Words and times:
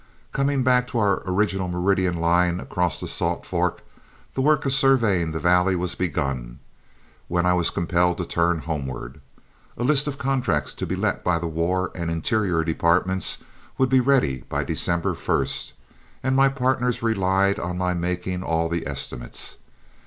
Coming 0.31 0.63
back 0.63 0.87
to 0.87 0.97
our 0.97 1.21
original 1.27 1.67
meridian 1.67 2.15
line 2.19 2.59
across 2.59 2.97
to 2.99 3.05
the 3.05 3.11
Salt 3.11 3.45
Fork, 3.45 3.83
the 4.33 4.41
work 4.41 4.65
of 4.65 4.73
surveying 4.73 5.31
that 5.31 5.41
valley 5.41 5.75
was 5.75 5.93
begun, 5.93 6.57
when 7.27 7.45
I 7.45 7.53
was 7.53 7.69
compelled 7.69 8.17
to 8.17 8.25
turn 8.25 8.61
homeward. 8.61 9.21
A 9.77 9.83
list 9.83 10.07
of 10.07 10.17
contracts 10.17 10.73
to 10.73 10.87
be 10.87 10.95
let 10.95 11.23
by 11.23 11.37
the 11.37 11.45
War 11.45 11.91
and 11.93 12.09
Interior 12.09 12.63
departments 12.63 13.43
would 13.77 13.89
be 13.89 13.99
ready 13.99 14.43
by 14.49 14.63
December 14.63 15.13
1, 15.13 15.47
and 16.23 16.35
my 16.35 16.49
partners 16.49 17.03
relied 17.03 17.59
on 17.59 17.77
my 17.77 17.93
making 17.93 18.41
all 18.41 18.69
the 18.69 18.87
estimates. 18.87 19.57